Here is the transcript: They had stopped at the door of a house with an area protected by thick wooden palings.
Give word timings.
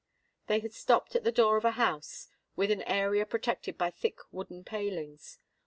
They 0.47 0.61
had 0.61 0.73
stopped 0.73 1.15
at 1.15 1.23
the 1.23 1.31
door 1.31 1.57
of 1.57 1.63
a 1.65 1.73
house 1.73 2.27
with 2.55 2.71
an 2.71 2.81
area 2.87 3.23
protected 3.23 3.77
by 3.77 3.91
thick 3.91 4.17
wooden 4.31 4.63
palings. 4.63 5.37